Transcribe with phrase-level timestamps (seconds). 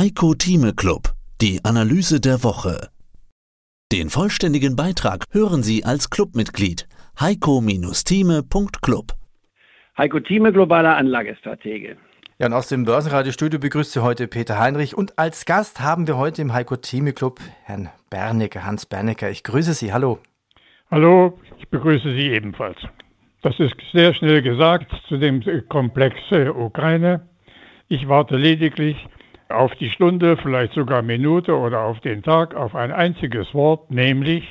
[0.00, 1.12] Heiko Thieme Club,
[1.42, 2.88] die Analyse der Woche.
[3.92, 6.88] Den vollständigen Beitrag hören Sie als Clubmitglied
[7.20, 9.12] heiko-thieme.club.
[9.98, 11.98] Heiko Thieme, globaler Anlagestratege.
[12.38, 16.16] Ja, und aus dem Börsenradiostudio begrüßt Sie heute Peter Heinrich und als Gast haben wir
[16.16, 19.28] heute im Heiko Thieme Club Herrn Bernecker, Hans Bernecker.
[19.28, 20.18] Ich grüße Sie, hallo.
[20.90, 22.78] Hallo, ich begrüße Sie ebenfalls.
[23.42, 27.28] Das ist sehr schnell gesagt zu dem Komplex äh, Ukraine.
[27.88, 28.96] Ich warte lediglich
[29.50, 34.44] auf die Stunde, vielleicht sogar Minute oder auf den Tag auf ein einziges Wort, nämlich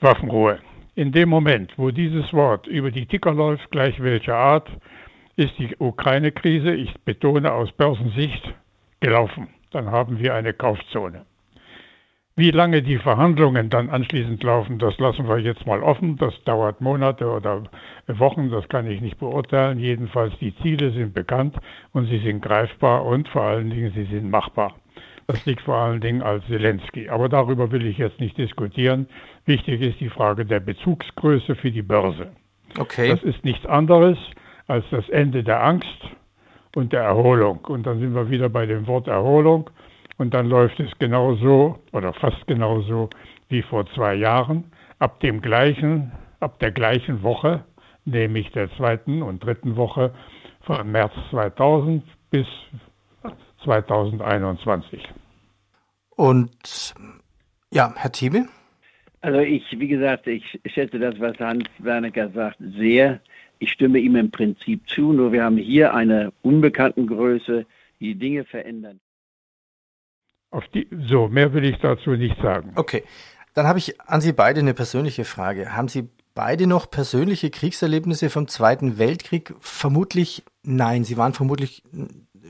[0.00, 0.58] Waffenruhe.
[0.94, 4.68] In dem Moment, wo dieses Wort über die Ticker läuft, gleich welcher Art,
[5.36, 8.42] ist die Ukraine-Krise, ich betone aus Börsensicht,
[9.00, 9.48] gelaufen.
[9.70, 11.24] Dann haben wir eine Kaufzone.
[12.40, 16.16] Wie lange die Verhandlungen dann anschließend laufen, das lassen wir jetzt mal offen.
[16.16, 17.64] Das dauert Monate oder
[18.06, 19.78] Wochen, das kann ich nicht beurteilen.
[19.78, 21.54] Jedenfalls die Ziele sind bekannt
[21.92, 24.74] und sie sind greifbar und vor allen Dingen sie sind machbar.
[25.26, 27.10] Das liegt vor allen Dingen als Zelensky.
[27.10, 29.06] Aber darüber will ich jetzt nicht diskutieren.
[29.44, 32.28] Wichtig ist die Frage der Bezugsgröße für die Börse.
[32.78, 33.10] Okay.
[33.10, 34.16] Das ist nichts anderes
[34.66, 36.08] als das Ende der Angst
[36.74, 37.58] und der Erholung.
[37.66, 39.68] Und dann sind wir wieder bei dem Wort Erholung.
[40.20, 43.08] Und dann läuft es genauso oder fast genauso
[43.48, 44.64] wie vor zwei Jahren.
[44.98, 47.64] Ab dem gleichen, ab der gleichen Woche,
[48.04, 50.12] nämlich der zweiten und dritten Woche
[50.60, 52.46] von März 2000 bis
[53.64, 55.08] 2021.
[56.16, 56.94] Und
[57.72, 58.46] ja, Herr Thieme?
[59.22, 63.22] Also ich, wie gesagt, ich schätze das, was Hans Wernecker sagt, sehr.
[63.58, 67.64] Ich stimme ihm im Prinzip zu, nur wir haben hier eine unbekannten Größe,
[68.00, 69.00] die Dinge verändern.
[70.74, 72.72] Die, so, mehr will ich dazu nicht sagen.
[72.74, 73.04] Okay,
[73.54, 75.76] dann habe ich an Sie beide eine persönliche Frage.
[75.76, 79.54] Haben Sie beide noch persönliche Kriegserlebnisse vom Zweiten Weltkrieg?
[79.60, 81.04] Vermutlich nein.
[81.04, 81.82] Sie waren vermutlich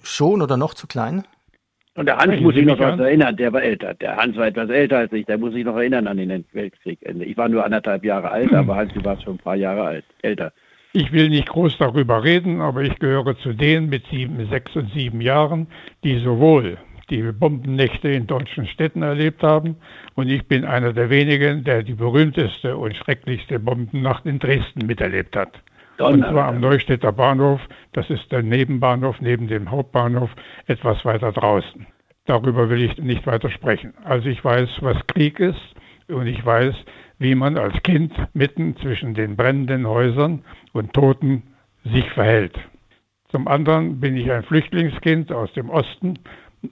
[0.02, 1.24] schon oder noch zu klein?
[1.96, 3.94] Und der Hans muss sich noch was erinnern, der war älter.
[3.94, 7.00] Der Hans war etwas älter als ich, der muss sich noch erinnern an den Weltkrieg.
[7.02, 10.04] Ich war nur anderthalb Jahre alt, aber Hans, du warst schon ein paar Jahre alt,
[10.22, 10.52] älter.
[10.92, 14.92] Ich will nicht groß darüber reden, aber ich gehöre zu denen mit sieben, sechs und
[14.92, 15.66] sieben Jahren,
[16.02, 16.78] die sowohl
[17.10, 19.76] die Bombennächte in deutschen Städten erlebt haben.
[20.14, 25.36] Und ich bin einer der wenigen, der die berühmteste und schrecklichste Bombennacht in Dresden miterlebt
[25.36, 25.60] hat.
[25.98, 27.60] Und zwar am Neustädter Bahnhof.
[27.92, 30.30] Das ist der Nebenbahnhof neben dem Hauptbahnhof
[30.66, 31.86] etwas weiter draußen.
[32.24, 33.92] Darüber will ich nicht weiter sprechen.
[34.04, 35.60] Also ich weiß, was Krieg ist
[36.08, 36.74] und ich weiß,
[37.18, 40.42] wie man als Kind mitten zwischen den brennenden Häusern
[40.72, 41.42] und Toten
[41.84, 42.58] sich verhält.
[43.30, 46.18] Zum anderen bin ich ein Flüchtlingskind aus dem Osten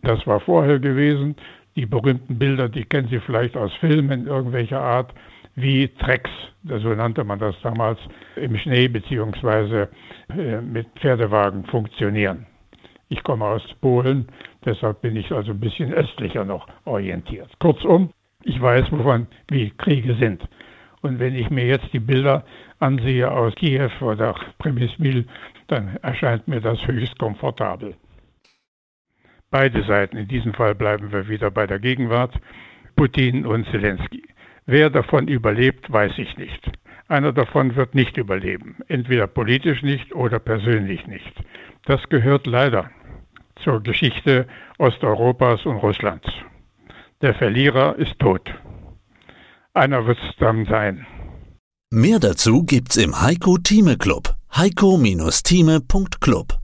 [0.03, 1.37] das war vorher gewesen.
[1.77, 5.13] Die berühmten Bilder, die kennen Sie vielleicht aus Filmen irgendwelcher Art,
[5.55, 6.31] wie Trecks,
[6.65, 7.99] so nannte man das damals,
[8.37, 9.89] im Schnee beziehungsweise
[10.37, 12.47] äh, mit Pferdewagen funktionieren.
[13.09, 14.29] Ich komme aus Polen,
[14.65, 17.49] deshalb bin ich also ein bisschen östlicher noch orientiert.
[17.59, 18.11] Kurzum,
[18.45, 20.43] ich weiß, wovon wie Kriege sind.
[21.01, 22.45] Und wenn ich mir jetzt die Bilder
[22.81, 25.27] ansehe aus Kiew oder Premismil,
[25.69, 27.95] dann erscheint mir das höchst komfortabel.
[29.51, 32.35] Beide Seiten, in diesem Fall bleiben wir wieder bei der Gegenwart,
[32.97, 34.23] Putin und Zelensky.
[34.67, 36.71] Wer davon überlebt, weiß ich nicht.
[37.09, 41.33] Einer davon wird nicht überleben, entweder politisch nicht oder persönlich nicht.
[41.87, 42.91] Das gehört leider
[43.65, 46.29] zur Geschichte Osteuropas und Russlands.
[47.23, 48.53] Der Verlierer ist tot.
[49.73, 51.07] Einer wird es dann sein.
[51.91, 54.35] Mehr dazu gibt's im Heiko Thieme Club.
[54.55, 56.58] heiko-thieme.club